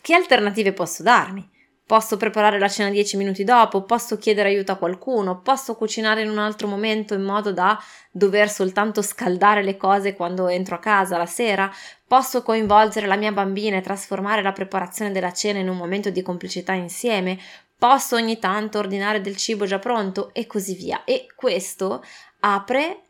che 0.01 0.15
alternative 0.15 0.73
posso 0.73 1.03
darmi? 1.03 1.49
Posso 1.91 2.17
preparare 2.17 2.61
la 2.61 2.69
cena 2.69 2.89
10 2.89 3.17
minuti 3.17 3.43
dopo, 3.43 3.83
posso 3.83 4.17
chiedere 4.17 4.51
aiuto 4.51 4.71
a 4.71 4.77
qualcuno, 4.77 5.41
posso 5.41 5.75
cucinare 5.75 6.23
in 6.23 6.31
un 6.31 6.39
altro 6.39 6.69
momento 6.69 7.15
in 7.15 7.23
modo 7.23 7.53
da 7.53 7.77
dover 8.13 8.49
soltanto 8.49 9.03
scaldare 9.03 9.65
le 9.65 9.77
cose 9.77 10.15
quando 10.15 10.47
entro 10.47 10.77
a 10.77 10.79
casa 10.79 11.17
la 11.17 11.27
sera, 11.27 11.69
posso 12.07 12.43
coinvolgere 12.43 13.09
la 13.09 13.17
mia 13.17 13.33
bambina 13.33 13.77
e 13.77 13.81
trasformare 13.81 14.41
la 14.41 14.53
preparazione 14.53 15.11
della 15.11 15.33
cena 15.33 15.59
in 15.59 15.69
un 15.69 15.77
momento 15.77 16.11
di 16.11 16.23
complicità 16.23 16.75
insieme, 16.75 17.37
posso 17.77 18.15
ogni 18.15 18.39
tanto 18.39 18.79
ordinare 18.79 19.21
del 19.21 19.37
cibo 19.37 19.67
già 19.67 19.81
pronto 19.81 20.33
e 20.33 20.47
così 20.47 20.75
via. 20.75 21.03
E 21.03 21.27
questo 21.35 22.05
apre, 22.39 23.07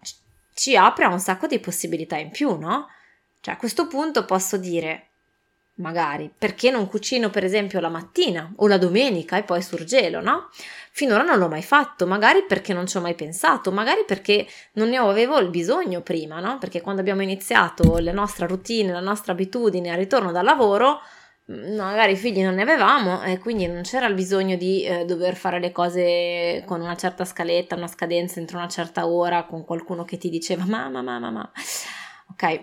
ci 0.55 0.75
apre 0.75 1.05
a 1.05 1.13
un 1.13 1.21
sacco 1.21 1.47
di 1.47 1.59
possibilità 1.59 2.17
in 2.17 2.31
più, 2.31 2.57
no? 2.57 2.87
Cioè 3.43 3.55
a 3.55 3.59
questo 3.59 3.87
punto 3.89 4.25
posso 4.25 4.57
dire 4.57 5.10
magari, 5.81 6.31
perché 6.37 6.71
non 6.71 6.87
cucino 6.87 7.31
per 7.31 7.45
esempio 7.45 7.81
la 7.81 7.89
mattina 7.89 8.53
o 8.57 8.67
la 8.69 8.79
domenica 8.79 9.37
e 9.37 9.43
poi 9.43 9.63
surgelo, 9.63 10.21
no? 10.21 10.51
Finora 10.93 11.23
non 11.23 11.39
l'ho 11.39 11.49
mai 11.49 11.63
fatto, 11.63 12.07
magari 12.07 12.45
perché 12.47 12.73
non 12.73 12.87
ci 12.87 12.97
ho 12.97 13.01
mai 13.01 13.15
pensato, 13.15 13.73
magari 13.73 14.05
perché 14.07 14.47
non 14.73 14.89
ne 14.89 14.99
avevo 14.99 15.39
il 15.39 15.49
bisogno 15.49 16.01
prima, 16.03 16.41
no? 16.41 16.59
Perché 16.59 16.81
quando 16.81 17.01
abbiamo 17.01 17.23
iniziato 17.23 17.99
la 17.99 18.13
nostra 18.13 18.47
routine, 18.47 18.93
la 18.93 19.01
nostra 19.01 19.33
abitudine 19.33 19.91
al 19.91 19.99
ritorno 19.99 20.33
dal 20.33 20.45
lavoro, 20.45 21.01
mm, 21.51 21.77
magari 21.77 22.17
figli 22.17 22.43
non 22.43 22.55
ne 22.55 22.63
avevamo 22.63 23.23
e 23.23 23.39
quindi 23.39 23.67
non 23.67 23.83
c'era 23.83 24.07
il 24.07 24.15
bisogno 24.15 24.57
di 24.57 24.85
eh, 24.85 25.05
dover 25.05 25.37
fare 25.37 25.61
le 25.61 25.73
cose 25.73 26.63
con 26.67 26.81
una 26.81 26.97
certa 26.97 27.25
scaletta, 27.25 27.77
una 27.77 27.89
scadenza 27.89 28.39
entro 28.41 28.59
una 28.59 28.69
certa 28.69 29.07
ora, 29.07 29.45
con 29.45 29.65
qualcuno 29.65 30.05
che 30.05 30.19
ti 30.19 30.29
diceva 30.29 30.65
mamma, 30.65 31.03
mamma, 31.03 31.31
mamma. 31.31 31.53
Ok, 32.33 32.61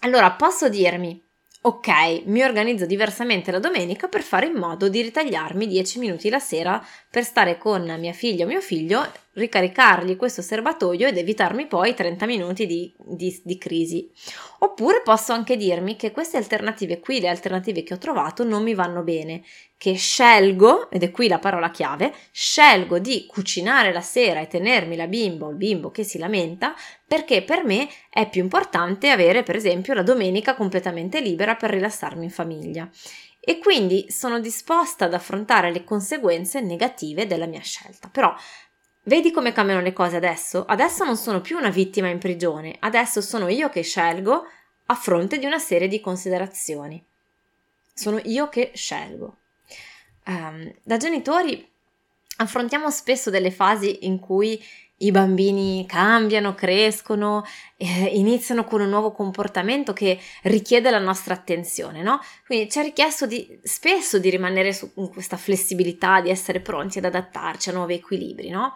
allora 0.00 0.30
posso 0.32 0.68
dirmi 0.68 1.22
Ok, 1.62 2.22
mi 2.24 2.42
organizzo 2.42 2.86
diversamente 2.86 3.50
la 3.50 3.58
domenica 3.58 4.08
per 4.08 4.22
fare 4.22 4.46
in 4.46 4.54
modo 4.54 4.88
di 4.88 5.02
ritagliarmi 5.02 5.66
10 5.66 5.98
minuti 5.98 6.30
la 6.30 6.38
sera 6.38 6.82
per 7.10 7.22
stare 7.22 7.58
con 7.58 7.84
mia 7.98 8.14
figlia 8.14 8.46
o 8.46 8.48
mio 8.48 8.62
figlio 8.62 9.06
ricaricargli 9.32 10.16
questo 10.16 10.42
serbatoio 10.42 11.06
ed 11.06 11.16
evitarmi 11.16 11.66
poi 11.66 11.94
30 11.94 12.26
minuti 12.26 12.66
di, 12.66 12.92
di, 12.98 13.40
di 13.44 13.58
crisi. 13.58 14.10
Oppure 14.60 15.02
posso 15.02 15.32
anche 15.32 15.56
dirmi 15.56 15.96
che 15.96 16.10
queste 16.10 16.36
alternative 16.36 17.00
qui, 17.00 17.20
le 17.20 17.28
alternative 17.28 17.82
che 17.82 17.94
ho 17.94 17.98
trovato, 17.98 18.44
non 18.44 18.62
mi 18.62 18.74
vanno 18.74 19.02
bene, 19.02 19.42
che 19.76 19.94
scelgo, 19.94 20.90
ed 20.90 21.02
è 21.02 21.10
qui 21.10 21.28
la 21.28 21.38
parola 21.38 21.70
chiave, 21.70 22.12
scelgo 22.30 22.98
di 22.98 23.26
cucinare 23.26 23.92
la 23.92 24.02
sera 24.02 24.40
e 24.40 24.46
tenermi 24.46 24.96
la 24.96 25.06
bimba 25.06 25.46
o 25.46 25.50
il 25.50 25.56
bimbo 25.56 25.90
che 25.90 26.04
si 26.04 26.18
lamenta 26.18 26.74
perché 27.06 27.42
per 27.42 27.64
me 27.64 27.88
è 28.10 28.28
più 28.28 28.42
importante 28.42 29.08
avere 29.08 29.42
per 29.42 29.56
esempio 29.56 29.94
la 29.94 30.02
domenica 30.02 30.54
completamente 30.54 31.20
libera 31.20 31.54
per 31.54 31.70
rilassarmi 31.70 32.24
in 32.24 32.30
famiglia 32.30 32.90
e 33.40 33.58
quindi 33.58 34.06
sono 34.10 34.38
disposta 34.38 35.06
ad 35.06 35.14
affrontare 35.14 35.72
le 35.72 35.82
conseguenze 35.82 36.60
negative 36.60 37.26
della 37.26 37.46
mia 37.46 37.62
scelta. 37.62 38.08
Però 38.12 38.34
vedi 39.04 39.30
come 39.30 39.52
cambiano 39.52 39.80
le 39.80 39.92
cose 39.92 40.16
adesso? 40.16 40.64
Adesso 40.64 41.04
non 41.04 41.16
sono 41.16 41.40
più 41.40 41.56
una 41.56 41.70
vittima 41.70 42.08
in 42.08 42.18
prigione, 42.18 42.76
adesso 42.80 43.20
sono 43.20 43.48
io 43.48 43.68
che 43.68 43.82
scelgo 43.82 44.46
a 44.86 44.94
fronte 44.94 45.38
di 45.38 45.46
una 45.46 45.58
serie 45.58 45.88
di 45.88 46.00
considerazioni. 46.00 47.02
Sono 47.92 48.20
io 48.24 48.48
che 48.48 48.72
scelgo. 48.74 49.36
Um, 50.26 50.72
da 50.82 50.96
genitori 50.96 51.66
affrontiamo 52.36 52.90
spesso 52.90 53.30
delle 53.30 53.50
fasi 53.50 54.06
in 54.06 54.18
cui 54.18 54.62
i 55.02 55.10
bambini 55.10 55.86
cambiano, 55.86 56.54
crescono, 56.54 57.44
eh, 57.76 58.10
iniziano 58.12 58.64
con 58.64 58.80
un 58.80 58.88
nuovo 58.88 59.12
comportamento 59.12 59.92
che 59.92 60.18
richiede 60.42 60.90
la 60.90 60.98
nostra 60.98 61.34
attenzione, 61.34 62.02
no? 62.02 62.20
Quindi 62.44 62.70
ci 62.70 62.80
è 62.80 62.82
richiesto 62.82 63.26
di, 63.26 63.58
spesso 63.62 64.18
di 64.18 64.28
rimanere 64.28 64.72
su 64.72 64.92
questa 65.10 65.36
flessibilità, 65.36 66.20
di 66.20 66.28
essere 66.30 66.60
pronti 66.60 66.98
ad 66.98 67.06
adattarci 67.06 67.70
a 67.70 67.72
nuovi 67.72 67.94
equilibri, 67.94 68.50
no? 68.50 68.74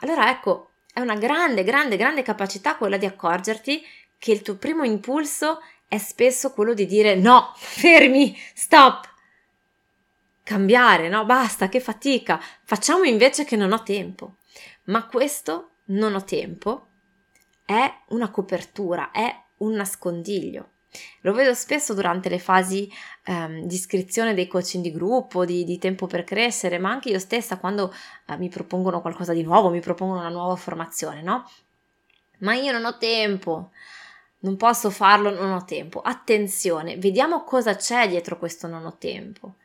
Allora 0.00 0.30
ecco, 0.30 0.70
è 0.92 1.00
una 1.00 1.16
grande, 1.16 1.62
grande, 1.62 1.96
grande 1.96 2.22
capacità 2.22 2.76
quella 2.76 2.96
di 2.96 3.06
accorgerti 3.06 3.82
che 4.18 4.32
il 4.32 4.42
tuo 4.42 4.56
primo 4.56 4.82
impulso 4.82 5.60
è 5.86 5.98
spesso 5.98 6.52
quello 6.52 6.74
di 6.74 6.86
dire 6.86 7.14
no, 7.14 7.52
fermi, 7.54 8.36
stop, 8.52 9.08
cambiare, 10.42 11.08
no? 11.08 11.24
Basta, 11.24 11.68
che 11.68 11.78
fatica, 11.78 12.42
facciamo 12.64 13.04
invece 13.04 13.44
che 13.44 13.54
non 13.54 13.72
ho 13.72 13.82
tempo. 13.84 14.34
Ma 14.86 15.06
questo 15.06 15.70
non 15.86 16.14
ho 16.14 16.24
tempo 16.24 16.86
è 17.64 17.92
una 18.08 18.30
copertura, 18.30 19.10
è 19.10 19.34
un 19.58 19.72
nascondiglio. 19.72 20.70
Lo 21.22 21.32
vedo 21.32 21.52
spesso 21.52 21.92
durante 21.92 22.28
le 22.28 22.38
fasi 22.38 22.90
ehm, 23.24 23.62
di 23.64 23.74
iscrizione 23.74 24.32
dei 24.32 24.46
coaching 24.46 24.82
di 24.82 24.92
gruppo, 24.92 25.44
di, 25.44 25.64
di, 25.64 25.78
tempo 25.78 26.06
per 26.06 26.24
crescere, 26.24 26.78
ma 26.78 26.90
anche 26.90 27.10
io 27.10 27.18
stessa 27.18 27.58
quando 27.58 27.92
eh, 28.26 28.36
mi 28.38 28.48
propongono 28.48 29.00
qualcosa 29.00 29.32
di 29.32 29.42
nuovo, 29.42 29.68
mi 29.68 29.80
propongono 29.80 30.20
una 30.20 30.30
nuova 30.30 30.56
formazione, 30.56 31.20
no? 31.20 31.48
Ma 32.38 32.54
io 32.54 32.72
non 32.72 32.84
ho 32.84 32.96
tempo, 32.96 33.72
non 34.40 34.56
posso 34.56 34.90
farlo, 34.90 35.30
non 35.30 35.52
ho 35.52 35.64
tempo. 35.64 36.00
Attenzione, 36.00 36.96
vediamo 36.96 37.42
cosa 37.42 37.74
c'è 37.74 38.08
dietro 38.08 38.38
questo 38.38 38.66
non 38.66 38.86
ho 38.86 38.96
tempo 38.96 39.56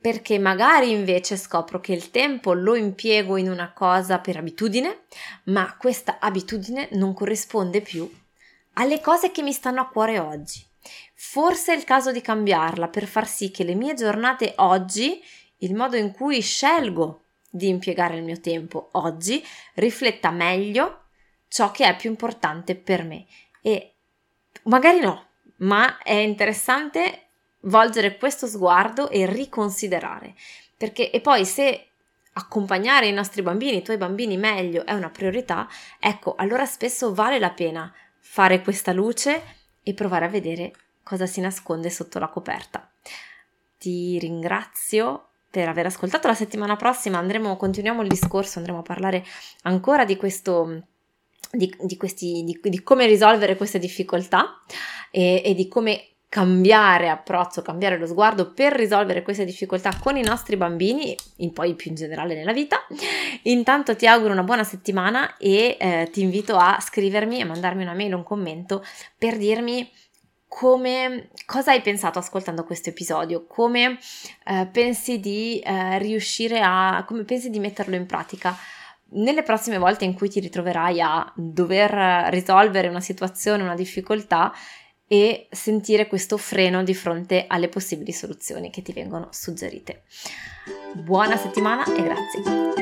perché 0.00 0.38
magari 0.38 0.92
invece 0.92 1.36
scopro 1.36 1.80
che 1.80 1.92
il 1.92 2.10
tempo 2.10 2.52
lo 2.52 2.74
impiego 2.76 3.36
in 3.36 3.50
una 3.50 3.72
cosa 3.72 4.18
per 4.18 4.36
abitudine, 4.36 5.04
ma 5.44 5.76
questa 5.76 6.18
abitudine 6.20 6.88
non 6.92 7.14
corrisponde 7.14 7.80
più 7.80 8.10
alle 8.74 9.00
cose 9.00 9.32
che 9.32 9.42
mi 9.42 9.52
stanno 9.52 9.80
a 9.80 9.88
cuore 9.88 10.20
oggi. 10.20 10.64
Forse 11.14 11.72
è 11.72 11.76
il 11.76 11.84
caso 11.84 12.12
di 12.12 12.20
cambiarla 12.20 12.88
per 12.88 13.06
far 13.06 13.26
sì 13.26 13.50
che 13.50 13.64
le 13.64 13.74
mie 13.74 13.94
giornate 13.94 14.54
oggi, 14.58 15.20
il 15.58 15.74
modo 15.74 15.96
in 15.96 16.12
cui 16.12 16.40
scelgo 16.40 17.22
di 17.50 17.68
impiegare 17.68 18.16
il 18.16 18.22
mio 18.22 18.40
tempo 18.40 18.90
oggi, 18.92 19.44
rifletta 19.74 20.30
meglio 20.30 21.06
ciò 21.48 21.72
che 21.72 21.86
è 21.86 21.96
più 21.96 22.08
importante 22.08 22.76
per 22.76 23.02
me. 23.02 23.26
E 23.62 23.94
magari 24.64 25.00
no, 25.00 25.26
ma 25.58 25.98
è 25.98 26.12
interessante 26.12 27.27
volgere 27.62 28.16
questo 28.16 28.46
sguardo 28.46 29.08
e 29.10 29.26
riconsiderare. 29.26 30.34
Perché, 30.76 31.10
e 31.10 31.20
poi 31.20 31.44
se 31.44 31.88
accompagnare 32.32 33.08
i 33.08 33.12
nostri 33.12 33.42
bambini, 33.42 33.78
i 33.78 33.82
tuoi 33.82 33.96
bambini 33.96 34.36
meglio 34.36 34.86
è 34.86 34.92
una 34.92 35.10
priorità, 35.10 35.68
ecco, 35.98 36.34
allora 36.36 36.64
spesso 36.66 37.12
vale 37.12 37.38
la 37.38 37.50
pena 37.50 37.92
fare 38.20 38.62
questa 38.62 38.92
luce 38.92 39.42
e 39.82 39.94
provare 39.94 40.26
a 40.26 40.28
vedere 40.28 40.72
cosa 41.02 41.26
si 41.26 41.40
nasconde 41.40 41.90
sotto 41.90 42.18
la 42.18 42.28
coperta. 42.28 42.88
Ti 43.78 44.18
ringrazio 44.18 45.28
per 45.50 45.68
aver 45.68 45.86
ascoltato. 45.86 46.28
La 46.28 46.34
settimana 46.34 46.76
prossima 46.76 47.18
andremo, 47.18 47.56
continuiamo 47.56 48.02
il 48.02 48.08
discorso, 48.08 48.58
andremo 48.58 48.80
a 48.80 48.82
parlare 48.82 49.24
ancora 49.62 50.04
di 50.04 50.16
questo. 50.16 50.82
Di, 51.50 51.74
di, 51.80 51.96
questi, 51.96 52.44
di, 52.44 52.60
di 52.62 52.82
come 52.82 53.06
risolvere 53.06 53.56
queste 53.56 53.78
difficoltà 53.78 54.60
e, 55.10 55.40
e 55.42 55.54
di 55.54 55.66
come 55.66 56.17
cambiare 56.28 57.08
approccio, 57.08 57.62
cambiare 57.62 57.96
lo 57.96 58.06
sguardo 58.06 58.52
per 58.52 58.74
risolvere 58.74 59.22
queste 59.22 59.46
difficoltà 59.46 59.96
con 59.98 60.16
i 60.16 60.22
nostri 60.22 60.56
bambini 60.56 61.16
e 61.36 61.50
poi 61.50 61.74
più 61.74 61.90
in 61.90 61.96
generale 61.96 62.34
nella 62.34 62.52
vita. 62.52 62.84
Intanto 63.44 63.96
ti 63.96 64.06
auguro 64.06 64.32
una 64.32 64.42
buona 64.42 64.64
settimana 64.64 65.36
e 65.38 65.76
eh, 65.80 66.08
ti 66.12 66.20
invito 66.20 66.56
a 66.56 66.78
scrivermi 66.80 67.40
e 67.40 67.44
mandarmi 67.44 67.82
una 67.82 67.94
mail 67.94 68.14
o 68.14 68.18
un 68.18 68.24
commento 68.24 68.84
per 69.16 69.38
dirmi 69.38 69.90
come, 70.46 71.28
cosa 71.46 71.72
hai 71.72 71.80
pensato 71.80 72.18
ascoltando 72.18 72.64
questo 72.64 72.90
episodio, 72.90 73.46
come 73.46 73.98
eh, 74.44 74.68
pensi 74.70 75.20
di 75.20 75.60
eh, 75.60 75.98
riuscire 75.98 76.60
a, 76.62 77.04
come 77.06 77.24
pensi 77.24 77.48
di 77.48 77.58
metterlo 77.58 77.94
in 77.94 78.06
pratica 78.06 78.56
nelle 79.10 79.42
prossime 79.42 79.78
volte 79.78 80.04
in 80.04 80.12
cui 80.12 80.28
ti 80.28 80.40
ritroverai 80.40 81.00
a 81.00 81.32
dover 81.34 82.30
risolvere 82.30 82.88
una 82.88 83.00
situazione, 83.00 83.62
una 83.62 83.74
difficoltà 83.74 84.52
e 85.08 85.48
sentire 85.50 86.06
questo 86.06 86.36
freno 86.36 86.84
di 86.84 86.94
fronte 86.94 87.46
alle 87.48 87.68
possibili 87.68 88.12
soluzioni 88.12 88.70
che 88.70 88.82
ti 88.82 88.92
vengono 88.92 89.28
suggerite. 89.32 90.02
Buona 90.94 91.36
settimana 91.36 91.84
e 91.84 92.02
grazie! 92.02 92.77